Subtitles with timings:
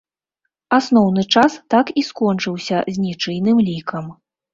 [0.77, 4.09] Асноўны час так і скончыўся з нічыйным лікам.